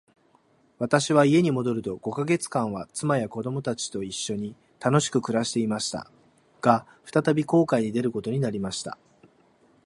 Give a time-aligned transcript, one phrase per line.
[0.79, 6.09] 私は家に戻ると五ヵ月間は、妻や子供たちと一しょに楽しく暮していました。
[6.59, 8.97] が、再び航海に出ることになりました。